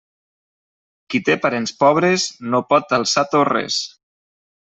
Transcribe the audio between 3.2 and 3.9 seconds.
torres.